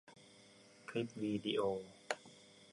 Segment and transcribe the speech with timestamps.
[0.89, 1.61] คลิปวีดิโอ